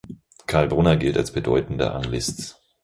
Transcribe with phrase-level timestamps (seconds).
[0.47, 2.59] Karl Brunner gilt als bedeutender Anglist.